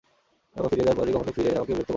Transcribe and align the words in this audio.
এবং 0.57 0.63
আমি 0.63 0.71
ফিরিয়ে 0.75 0.85
দেয়ার 0.85 0.97
পর 0.99 1.07
কখনোই 1.17 1.35
ফিরে 1.37 1.49
আমাকে 1.59 1.71
বিরক্ত 1.73 1.79
করোনি। 1.79 1.89